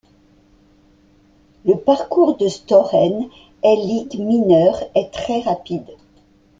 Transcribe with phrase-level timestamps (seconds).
[1.63, 3.29] Le parcours de Storen
[3.61, 5.91] est ligues mineures est très rapide.